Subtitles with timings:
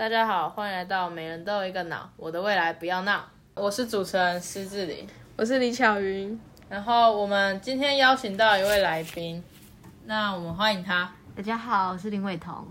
[0.00, 3.22] 大家好，欢迎来到每人都有一个脑，我的未来不要闹。
[3.52, 6.40] 我是主持人施志玲，我是李巧云。
[6.70, 9.44] 然后我们今天邀请到一位来宾，
[10.06, 11.12] 那我们欢迎他。
[11.36, 12.66] 大家好，我是林伟彤。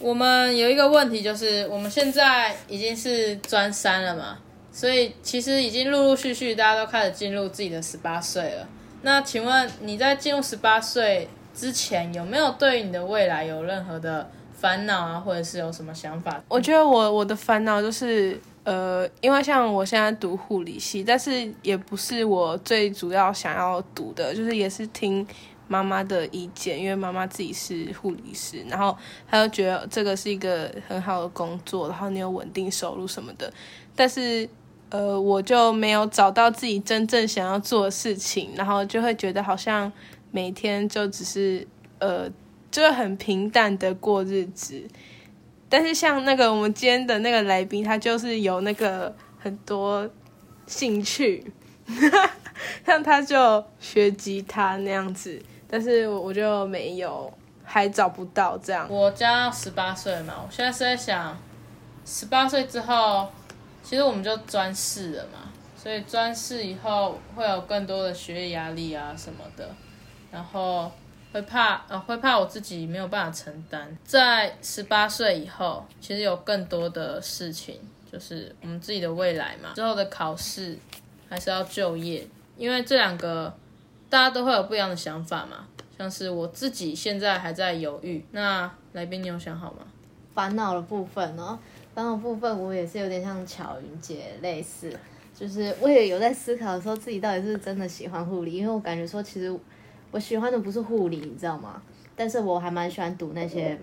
[0.00, 4.38] 我们有一个问题，就是我们现在已经是专三了嘛，
[4.72, 8.66] 所以其实已经陆陆续续大家都开始进入自己的十八岁了。
[9.02, 16.42] 那请问你在进入十八岁之前，有没有对你的未来有任何的烦恼啊，或者是有什么想法？
[16.48, 25.26] 我觉得我我的烦恼就是，呃，因为像我现在读护理系，但是也不是我最主要想要读的，就是也是听
[25.68, 28.96] 妈妈的意见，因为妈妈自己是护理师，然后
[29.28, 33.52] 她就觉得这个是一个很好的工作，然后你有稳定收入什么的，
[33.94, 34.48] 但是。
[34.90, 39.90] 呃，我就没有找到自己真正想要做的事情，然后就会觉得好像
[40.30, 41.66] 每天就只是
[41.98, 42.30] 呃，
[42.82, 44.82] 就很平淡的过日子。
[45.68, 50.08] 但是像那个我们今天的那个来宾，他就是有那个很多
[50.66, 51.52] 兴趣，
[52.84, 57.32] 像他就学吉他那样子，但是我就没有，
[57.64, 58.86] 还找不到这样。
[58.88, 61.36] 我将要十八岁嘛，我现在是在想，
[62.04, 63.28] 十八岁之后，
[63.82, 69.68] 其实我们就专四了嘛，所以专四以后会有更多的学业压力啊什么的，
[70.30, 70.92] 然后
[71.34, 73.98] 会怕呃会怕我自己没有办法承担。
[74.04, 80.78] 在十八岁以后，其实有更多的事情，就是我们自己的未来嘛，之后的考试
[81.28, 82.24] 还是要就业，
[82.56, 83.52] 因为这两个
[84.08, 85.66] 大家都会有不一样的想法嘛。
[85.98, 89.78] 像是我自己现在还在犹豫，那来宾你有想好吗？
[90.34, 91.58] 烦恼的部分呢？
[91.96, 94.96] 烦恼部分我也是有点像巧云姐类似，
[95.36, 99.56] 就是我也有在思考说自己到底是真的喜欢护理，因为我感觉说其实
[100.14, 101.82] 我喜欢的不是护理，你知道吗？
[102.14, 103.76] 但是我还蛮喜欢读那些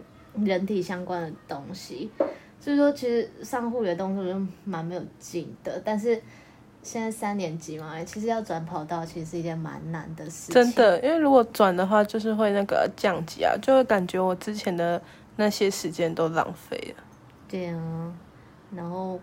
[0.46, 2.10] 人体相关的东西，
[2.58, 6.22] 所以说其实上护理的东西我就蛮没有劲的，但是。
[6.84, 10.56] 现在三年级嘛，其实要转跑道其实是一件蛮难的事情。
[10.56, 15.00] 真的，因为如果转的话，就是会那个降级啊，就会感觉我之前的
[15.36, 17.04] 那些时间都浪费了。
[17.48, 18.12] 对啊，
[18.74, 19.20] 然后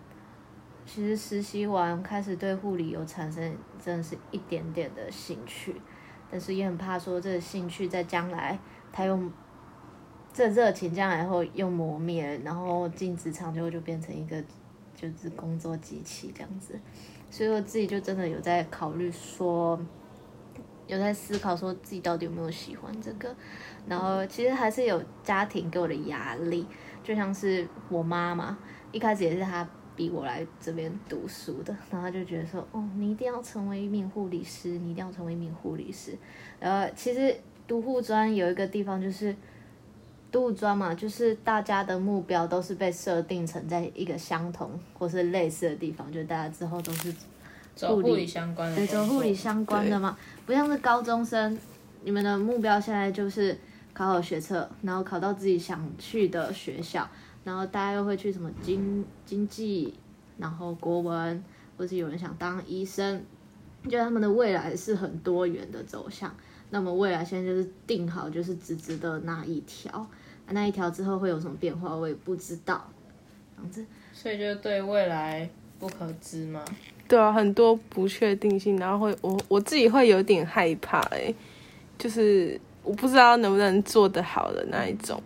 [0.85, 3.53] 其实实习完开始对护理有产生
[3.83, 5.75] 真的是一点点的兴趣，
[6.31, 8.57] 但是也很怕说这个兴趣在将来
[8.91, 9.19] 他又
[10.31, 14.41] 这热情将来后又磨灭，然后进职场之后就变成一个
[14.95, 16.79] 就是工作机器这样子。
[17.31, 19.79] 所以我自己就真的有在考虑说，
[20.87, 23.35] 有在思考说自己到底有没有喜欢这个，
[23.87, 26.67] 然后其实还是有家庭给我的压力，
[27.03, 28.57] 就像是我妈妈
[28.91, 29.67] 一开始也是她
[29.99, 36.17] 逼我来这边读书的，然后他就觉得说，哦，你一定要成为一名护理师，你一定要成为一名护理师。
[36.61, 37.35] 然后其实
[37.67, 39.35] 读护专有一个地方就是。
[40.31, 47.11] 读护专嘛，就是大家的目标都是被设定成在一个相同或是类似的地方，就大家之后都是
[47.75, 50.15] 走护理相关的，对，走护理相关的嘛，
[50.45, 51.57] 不像是高中生，
[52.03, 53.57] 你们的目标现在就是
[53.91, 57.09] 考好学测，然后考到自己想去的学校，
[57.43, 59.93] 然后大家又会去什么经经济，
[60.37, 61.43] 然后国文，
[61.77, 63.23] 或是有人想当医生，
[63.89, 66.35] 就他们的未来是很多元的走向。
[66.69, 70.05] 那么未来现在就是定好，就是直直的那一条，
[70.49, 72.87] 那一条之后会有什么变化，我也不知道。
[73.55, 76.63] 这样子，所以就对未来不可知嘛。
[77.07, 81.33] 对啊，很多不确定性，然后会我我自己会有点害怕哎，
[81.97, 85.21] 就是我不知道能不能做得好的那一种。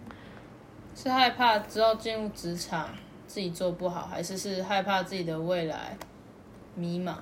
[0.95, 2.89] 是害怕之后进入职场
[3.27, 5.97] 自己做不好，还是是害怕自己的未来
[6.75, 7.13] 迷茫？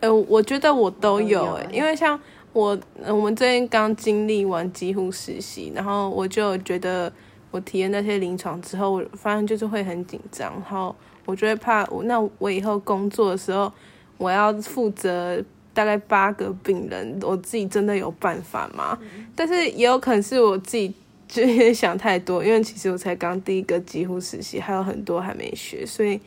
[0.00, 2.18] 呃，我觉得我都有哎，欸因为像。
[2.52, 2.76] 我
[3.06, 7.10] 我们最近刚经历完几乎实习，然后我就觉得
[7.52, 10.92] 我体验那些临床之后，我发现就是会很紧张，然后
[11.26, 13.72] 我就会怕我那我以后工作的时候，
[14.18, 15.40] 我要负责
[15.72, 18.98] 大概八个病人，我自己真的有办法吗？
[19.36, 20.92] 但是也有可能是我自己
[21.30, 26.20] 就也想太多，因为其实我才刚第一个几乎实习，还有很多还没学，所以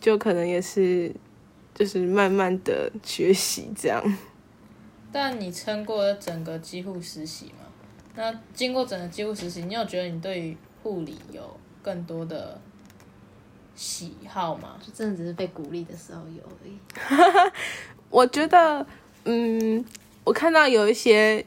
[0.00, 1.14] 就可能也是
[1.74, 4.02] 就是慢慢的学习这样。
[5.12, 7.66] 但你撑过了整个几乎实习嘛？
[8.14, 12.58] 那经过整个几乎实习，你有觉得你对于护理有更多的
[13.74, 14.78] 喜好吗？
[14.80, 17.52] 就真的只是被鼓励的时候有而已。
[18.08, 18.86] 我觉得，
[19.24, 19.84] 嗯，
[20.24, 21.44] 我看到有一些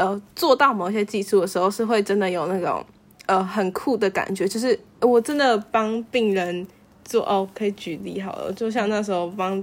[0.00, 2.84] 呃做到某些技术的时候，是会真的有那种
[3.26, 6.66] 呃很酷的感觉，就是我真的帮病人
[7.04, 9.62] 做哦，可以举例好了，就像那时候帮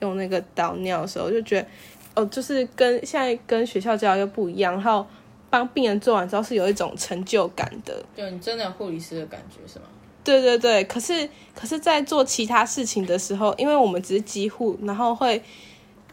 [0.00, 1.68] 用那个导尿的时候，就觉得
[2.14, 5.06] 哦，就是跟现在跟学校教又不一样，然后
[5.48, 8.04] 帮病人做完之后是有一种成就感的。
[8.16, 9.86] 就你真的有护理师的感觉是吗？
[10.24, 15.42] 对对对，可是可是，在做其他事情的时候，因为我们只是几乎，然后会，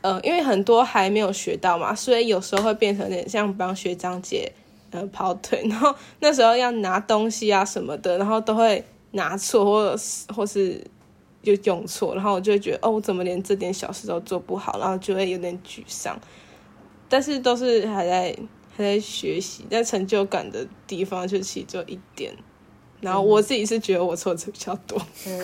[0.05, 4.51] 呃，因为很多还没有学到嘛，所以有时候会变成有点像帮学长姐
[4.91, 10.79] 呃跑腿， 然后那时候要拿东西啊什么的，然后都会拿错，或者是或是
[11.41, 16.15] 就用错，然后我就会觉得哦，我怎么连这点小事都做不好，然后就会有点沮丧。
[17.09, 18.37] 但是都是还在
[18.77, 22.31] 还在学习，但成就感的地方就其实就一点。
[23.01, 25.39] 然后我自己是觉得我错的比较多，对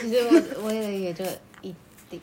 [0.00, 1.24] 其实我我也也就
[1.60, 1.74] 一
[2.08, 2.20] 点，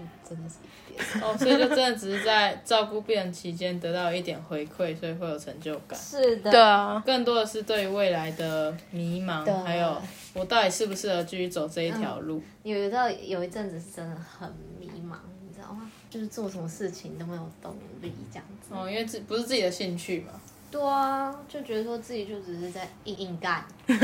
[0.00, 1.22] 就真的是一点。
[1.22, 5.98] 哦，所以就真的只是在照顾病人期间得到一点回馈，所以会有成就感。
[5.98, 10.00] 是的，对啊，更多的是对于未来的迷茫，还有
[10.34, 12.42] 我到底适不适合继续走这一条路。
[12.62, 14.48] 有一道有一阵子是真的很
[14.78, 15.16] 迷茫，
[15.46, 15.90] 你知道吗？
[16.10, 18.74] 就是做什么事情都没有动力这样子。
[18.74, 20.32] 哦，因为自不是自己的兴趣嘛。
[20.70, 23.94] 对啊，就觉得说自己就只是在硬硬干， 这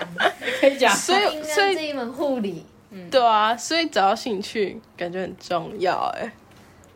[0.00, 0.20] 样子。
[0.60, 2.64] 可以讲，所以硬所以这一门护理，
[3.10, 6.32] 对啊，所以找到兴趣感觉很重要哎。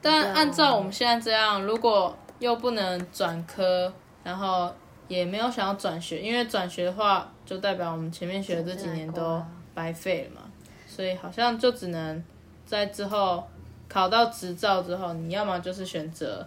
[0.02, 3.92] 但按照我们现在这样，如果又不能转科，
[4.22, 4.70] 然后
[5.08, 9.42] 也没有想要转学，因为转学的话，就代表我们前面学的这几年都
[9.72, 10.42] 白费了嘛。
[10.86, 12.22] 所以好像就只能
[12.66, 13.42] 在之后
[13.88, 16.46] 考到执照之后，你要么就是选择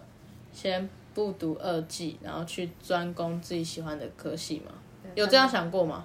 [0.52, 4.72] 先不读二技，然后去专攻自己喜欢的科系嘛。
[5.14, 6.04] 有这样想过吗？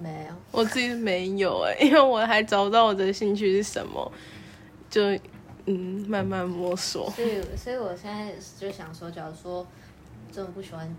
[0.00, 0.34] 没有？
[0.52, 4.10] 我自己没有哎，因为我还找不到我的兴趣是什么，
[4.88, 5.02] 就
[5.66, 7.10] 嗯慢慢摸索。
[7.10, 9.66] 所以，所以我现在就想说，假如说
[10.32, 10.94] 真的不喜欢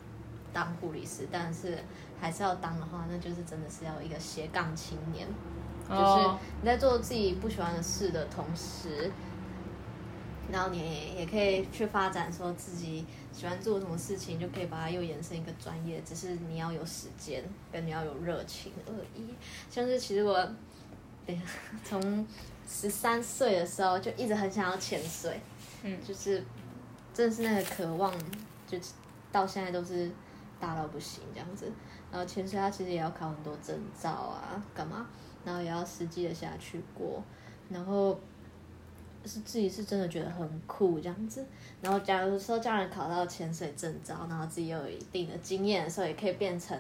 [0.54, 1.78] 当护理师，但是
[2.19, 5.28] 还是要当的话，那就是真的是要一个斜杠青年，
[5.88, 9.12] 就是哦，你在做自己不喜欢的事的同时，
[10.51, 19.34] 然后你也可以去发展说自己喜欢做什么事情，就可以把它又延伸一个专业，只是你要有时间跟你要有热情而已。
[19.69, 20.36] 像是其实我，
[21.25, 21.40] 对，
[21.86, 22.28] 从
[22.68, 25.40] 十三岁的时候就一直很想要潜水，
[25.84, 26.44] 嗯就是
[27.13, 28.13] 真的是那个渴望，
[28.68, 28.78] 就
[29.31, 30.12] 到现在都是
[30.60, 31.72] 大到不行这样子。
[32.12, 35.06] 然后潜水它其实也要考很多证照啊，干嘛？
[35.45, 37.24] 然后也要实际的下去过，
[37.69, 38.19] 然后
[39.25, 41.45] 是自己是真的觉得很酷这样子。
[41.81, 46.77] 然后假如说叫人考到潜水证照，然后自己又有一定的经验的时候，也可以变成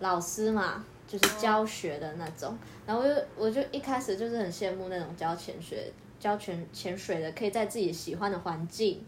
[0.00, 2.56] 老师嘛，就是教学的那种。
[2.86, 9.04] 然后我就我就一开始就是很羡慕那种教潜水、教潜潜水的，可以在自己喜欢的环境。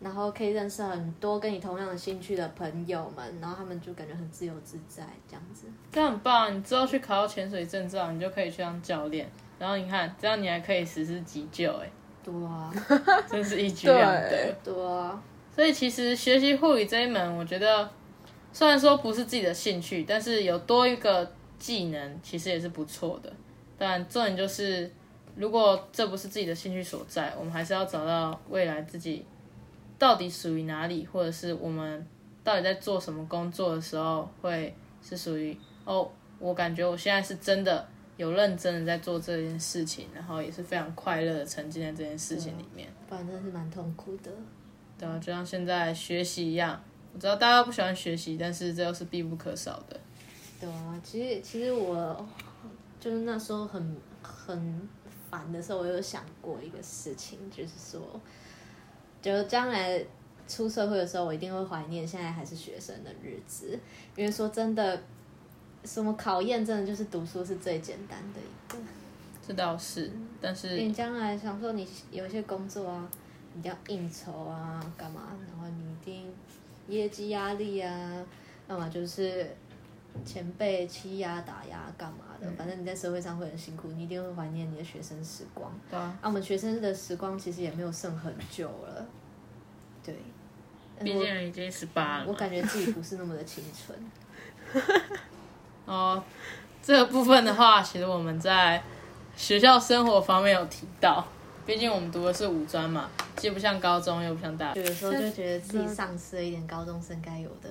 [0.00, 5.66] 然后可以认识很多跟你同样的兴趣的朋友们，然后他们就感觉很自由自在这样子。
[5.90, 6.56] 这样很棒！
[6.56, 9.28] 你之后去考到潜水证照，你就可以去当教练。
[9.58, 11.90] 然后你看，这样你还可以实施急救，哎，
[12.22, 12.72] 对啊，
[13.30, 14.54] 真是一举两得对。
[14.64, 15.22] 对啊，
[15.54, 17.88] 所以其实学习护理这一门，我觉得
[18.52, 23.32] 虽然说不是自己的兴趣，但是有多一个技能，其实也是不错的。
[23.78, 24.90] 但重点就是，
[25.36, 29.24] 如果这不是自己的兴趣所在，我们还是要找到未来自己
[29.98, 32.06] 到底属于哪里，或者是我们
[32.42, 37.86] 到底在做什么工作的时候，会是属于哦，我感觉我现在是真的
[38.18, 42.86] 有认真的在做这件事情，然后也是非常快乐的沉浸在这件事情里面。
[43.08, 44.30] 不然真的是蛮痛苦的。
[44.98, 46.78] 对啊，就像现在学习一样，
[47.14, 49.98] 我知道大家不喜欢学习，但是这又是必不可少的。
[50.60, 52.28] 对啊，其实其实我
[52.98, 54.88] 就是那时候很很
[55.30, 58.20] 烦的时候，我有想过一个事情，就是说，
[59.22, 60.04] 就将来
[60.48, 63.78] 出社会的时候，我一定会怀念现在还是学生的日子，
[64.16, 65.00] 因为说真的，
[65.84, 68.78] 什么考验真的就是读书是最简单的一个。
[69.46, 73.08] 这倒是，但是你将来想说你有一些工作啊，
[73.54, 75.36] 你一定要应酬啊，干嘛？
[75.50, 76.32] 然后你一定
[76.88, 78.24] 业绩压力啊，
[78.68, 79.56] 要么就是
[80.24, 85.72] 前辈欺压打压干嘛的，反正你在社会上会很辛苦，你一定会怀念你的学生时光。
[85.90, 89.06] 对啊，啊，我们学生的时光其实也没有剩很久了，
[90.04, 90.14] 对。
[91.00, 92.30] 毕竟已经十八了嘛。
[92.32, 93.96] 我感觉自己不是那么的青春。
[95.88, 96.22] 哦，
[96.82, 98.82] 这个部分的话，其实我们在
[99.34, 101.26] 学校生活方面有提到，
[101.64, 104.82] 毕竟我们读的是五专嘛，既不像高中，又不像大学。
[104.82, 107.70] 有时候就觉得自己丧失了一点高中生该有的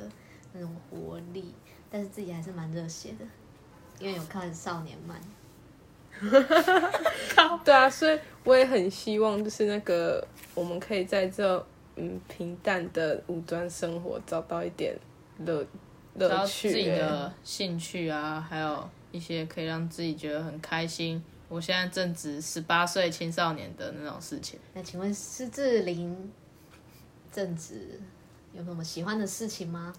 [0.54, 1.54] 那种活力，
[1.92, 3.26] 但是自己还是蛮热血的，
[4.00, 5.22] 因为有看少年漫。
[7.64, 11.64] 对啊，所以我也很希望，就是那个我们可以在这
[11.96, 14.98] 嗯平淡的五专生活找到一点
[15.46, 15.64] 乐
[16.18, 16.86] 找自己。
[16.86, 21.24] 的兴趣啊，还有一些可以让自己觉得很开心。
[21.50, 24.60] 我现在正值十八岁青少年的那种事情。
[24.74, 26.32] 那请问施志玲
[27.32, 28.00] 正值
[28.54, 29.94] 有什么喜欢的事情吗？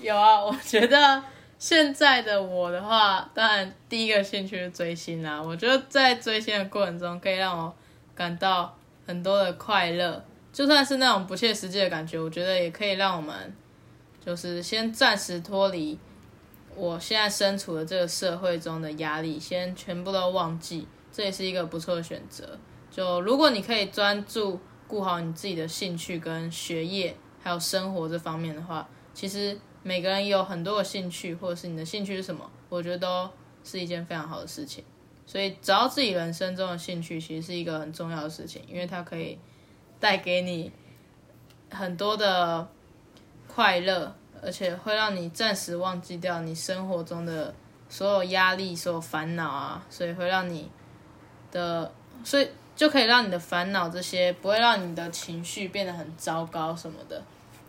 [0.00, 1.22] 有啊， 我觉得
[1.58, 5.40] 现在的我的话，当然第一个兴趣是追星啦。
[5.40, 7.72] 我觉得在追星的过程中，可以让我
[8.14, 13.54] 感到很多的快乐，就算是那种不切实际的感觉，我觉得也可以让我们
[14.24, 15.98] 就是先暂时脱离
[16.76, 22.58] 我现在身处的这个社会中的压力，先全部都忘记，这也是一个不错的选择。
[22.90, 29.58] 就如果你可以专注顾好你自己的兴趣跟学业，还有生活这方面的话，其实。
[29.82, 32.50] 每个人有很多的兴趣，或者是你的兴趣是什么？
[32.68, 33.30] 我觉得都
[33.64, 34.84] 是一件非常好的事情。
[35.24, 39.38] 所以找到自己人生中的兴趣，其实是一个很重要的事情，因为它可以
[39.98, 40.70] 带给你
[41.70, 42.68] 很多的
[43.52, 47.52] 快乐，而且会让你暂时忘记掉你生活中的
[47.88, 49.84] 所有压力、所有烦恼啊。
[49.90, 50.70] 所以会让你
[51.50, 51.90] 的，
[52.24, 57.20] 所以就可以让你的烦恼这些不会让你的情绪变得很糟糕什么的。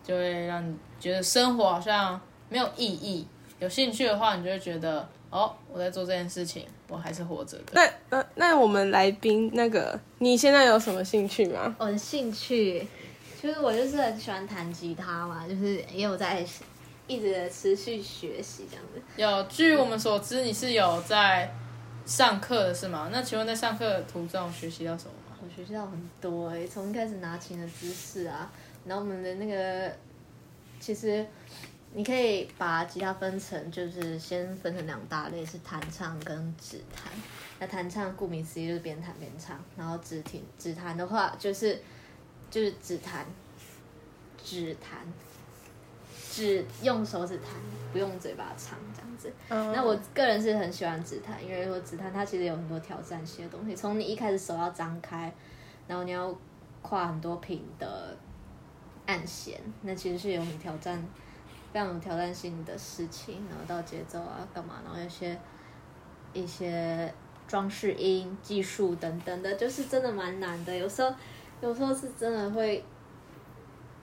[0.04, 2.20] 就会让你觉得生活好像
[2.50, 3.26] 没有意义。
[3.60, 7.74] 有兴趣的话，你就会觉得哦，我在做这件事情，我还是活着的。
[7.74, 11.76] 那那那我们来宾那个，你现在有什么兴趣吗？
[11.78, 12.88] 我的兴趣
[13.42, 16.46] 就是我就是很喜欢弹吉他嘛，就是也有在
[17.08, 19.02] 一直持续学习这样子。
[19.16, 21.52] 有，据我们所知，你是有在
[22.06, 23.10] 上课的是吗？
[23.12, 25.36] 那请问在上课的途中学习到什么吗？
[25.44, 28.52] 我学习到很多诶，从一开始拿琴的姿势啊。
[28.86, 29.92] 然后我们的那个，
[30.80, 31.26] 其实
[31.94, 37.12] 你可以把吉他分成，就是先分成两大类，是弹唱跟指弹。
[37.60, 41.82] 那弹唱顾名思义就是边弹边唱，然后指听指弹的话就是
[42.52, 43.26] 就是指弹，
[44.38, 45.00] 指弹，
[46.30, 47.48] 只用手指弹，
[47.92, 49.34] 不用嘴巴唱这样子。
[49.50, 55.34] 那我个人是很喜欢指弹，因为说指弹它其实有很多挑战性的东西，从你一开始手要张开，
[55.88, 56.32] 然后你要
[56.84, 58.16] 跨很多品的。
[59.08, 61.04] 按弦，那其实是有很挑战、
[61.74, 63.44] 非常有挑战性的事情。
[63.50, 64.76] 然后到节奏啊，干嘛？
[64.86, 65.38] 然后有些
[66.34, 67.12] 一些
[67.48, 70.74] 装饰音技术等等的，就是真的蛮难的。
[70.78, 71.14] 有时候，
[71.62, 72.84] 有时候是真的会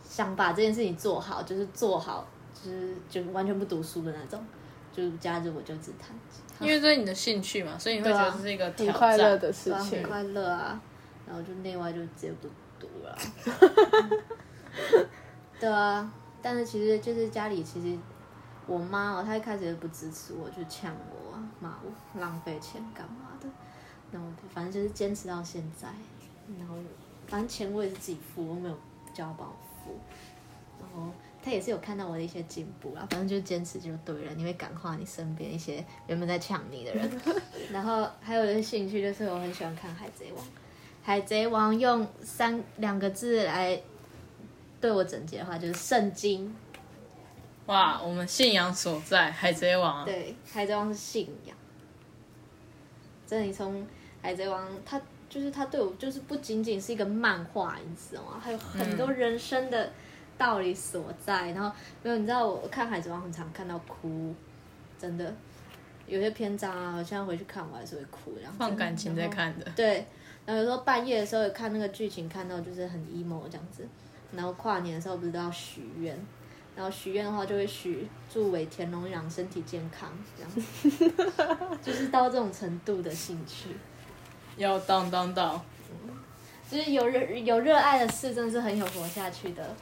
[0.03, 4.43] 想把这件事情做好，就是做好，就是就完全不读书的那种。
[4.91, 10.81] 就假日我就只弹吉他，因为这是你的兴趣嘛，所以你会觉得是一个很快乐的事情，很快乐啊。
[11.25, 12.49] 然后就内外就直接不
[12.81, 13.17] 读了。
[15.61, 16.11] 对啊，
[16.43, 17.97] 但是其实就是家里其实
[18.67, 23.47] 我妈哦，她一开始也不支持我，就呛我啊，骂我浪费钱干嘛的。
[24.11, 25.87] 然后反正就是坚持到现在，
[26.59, 26.75] 然后
[27.29, 28.77] 反正钱我也是自己付，我没有
[29.15, 29.55] 叫他帮我
[29.85, 29.97] 付。
[30.81, 34.33] 然后他也是有看到我的一些进步啦，反正就坚持就对了。
[34.35, 37.11] 你会感化你身边一些原本在抢你的人。
[37.71, 40.45] 然后还有一个兴趣就是我很喜欢看《海贼王》，
[41.03, 43.81] 《海贼王》用三两个字来。
[44.81, 46.55] 对我整洁的话就是圣经，
[47.67, 50.05] 哇，我们信仰所在海贼王。
[50.05, 51.57] 对，海贼王是信仰。
[53.27, 53.85] 真的，你从
[54.23, 58.41] 海贼王，他就是他对我就是不仅仅是一个漫画，你知道吗？
[58.43, 59.93] 还有很多人生的
[60.37, 61.51] 道理所在。
[61.53, 61.71] 然后
[62.03, 64.35] 没有，你知道我看海贼王很常看到哭，
[64.99, 65.35] 真的，
[66.07, 69.67] 有些篇章啊，我现在回去看我还是会哭，然后放感情在看的。
[69.77, 70.07] 对，
[70.47, 73.87] 然后有时候半夜的时候看那个剧情，看到就是很 emo 这样子。
[74.31, 76.15] 然后跨年的时候不是都要许愿，
[76.77, 83.71] 然后许愿的话就会许祝尾田荣养身体健康，这样， 就是到这种程度的兴趣，
[84.59, 85.59] 要当当当，
[86.71, 89.75] 就是有热有热爱的事，真的是很有活下去的。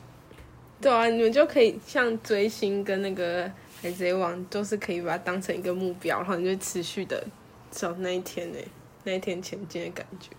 [0.81, 3.51] 对啊，你们就可以像追星跟那个
[3.83, 7.25] 海贼王，都是可以把它当成一个目标，然后你就持续的
[7.71, 8.59] 走那一天呢，
[9.03, 10.31] 那一天前进的感觉。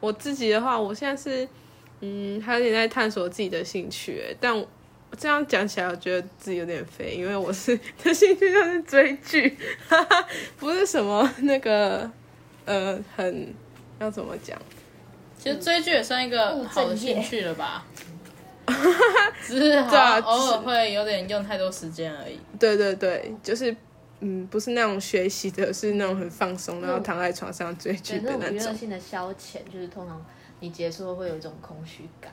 [0.00, 1.46] 我自己的话，我现在是。
[2.02, 4.66] 嗯，还有点在探索自己的兴趣，但我
[5.18, 9.54] 这样讲起来，我觉得自己有点肥，因为我是的兴趣就是追剧，
[9.86, 10.26] 哈 哈
[10.58, 12.10] 不是什么那个
[12.64, 13.54] 呃，很
[14.00, 14.60] 要怎么讲？
[15.38, 17.86] 其实追剧也算一个好的兴趣了吧？
[19.42, 22.38] 只是偶尔会有点用太多时间而已。
[22.58, 23.74] 对对对，就是
[24.20, 28.56] 嗯，不是那种学习的，是那种很放松，然后躺在床上追剧的那种。
[28.56, 30.22] 娱乐性的消遣，就是通常。
[30.62, 32.30] 你结束后会有一种空虚感。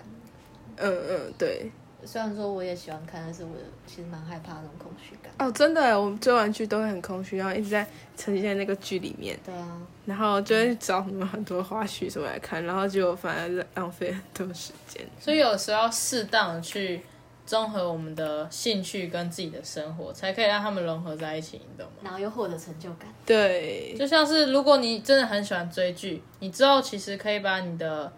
[0.75, 1.71] 嗯嗯，对。
[2.06, 3.50] 虽然说我也喜欢看，但是我
[3.86, 5.32] 其实蛮害怕那种空虚感。
[5.39, 7.86] 哦，真的，我们追完剧都会很空虚，然后一直在
[8.16, 9.38] 沉浸在那个剧里面。
[9.44, 9.82] 对啊。
[10.06, 15.06] 然后就会找什么很多花絮什么来看，然后就反而浪费很多时间。
[15.20, 17.01] 所以有时候要适当的去
[17.46, 22.01] 综合我们的兴趣跟自己的生活，才可以让他们融合在一起，你懂吗？
[22.04, 23.08] 然后又获得成就感。
[23.25, 23.96] 对。
[23.98, 28.13] 就像是如果你真的很喜欢追剧，你之后其实可以把你的。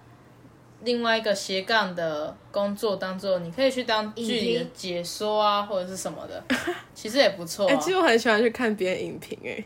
[0.84, 6.44] 另外一个斜杠的工作当做你可以去当剧里的解说啊，或者是什么的，
[6.96, 7.80] 其实也不错、 哎、啊。
[7.82, 9.64] 其实我很喜欢去看别人影评，哎，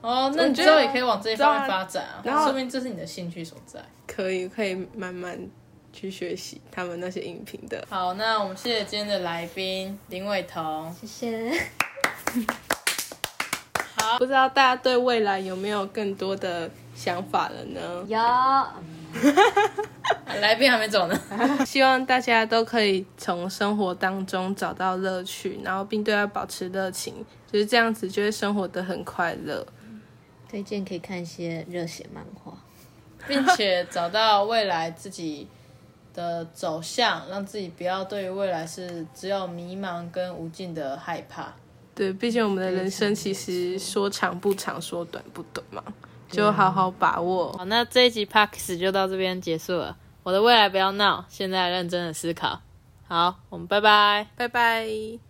[0.00, 3.80] 哦，那你觉得之后也可以往这一方面发展啊，然后说明这是你的兴趣所在。
[4.06, 5.38] 可以可以慢慢
[5.92, 7.84] 去学习他们那些影评的。
[7.90, 10.94] 好，那我们谢谢今天的来宾林伟彤。
[11.00, 11.60] 谢谢。
[14.18, 18.04] 不知道大家对未来有没有更多的想法了呢？
[18.06, 18.18] 有，
[20.40, 21.20] 来宾还没走呢。
[21.66, 27.14] 希望大家都可以从生活当中找到乐趣，然后并对它保持热情，
[27.50, 29.66] 就是这样子就会生活的很快乐。
[30.48, 32.52] 推荐可以看一些热血漫画。
[33.26, 35.48] 并且找到未来自己
[36.14, 41.52] 的走向，让自己不要对于未来是只有迷茫跟无尽的害怕。
[41.92, 45.82] 对，毕竟我们的人生其实说长不长，说短不短嘛，
[46.30, 47.52] 就好好把握。
[47.54, 49.96] 好，那这一集 Parks 就到这边结束了。
[50.26, 52.60] 我的未来不要闹，现在认真的思考。
[53.06, 54.26] 好，我们拜拜。
[54.34, 55.20] 拜拜。